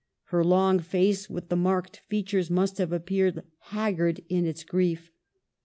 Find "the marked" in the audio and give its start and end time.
1.49-1.97